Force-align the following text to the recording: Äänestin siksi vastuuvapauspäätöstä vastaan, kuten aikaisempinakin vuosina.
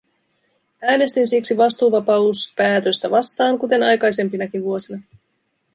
Äänestin 0.81 1.27
siksi 1.27 1.57
vastuuvapauspäätöstä 1.57 3.11
vastaan, 3.11 3.59
kuten 3.59 3.83
aikaisempinakin 3.83 4.63
vuosina. 4.63 5.01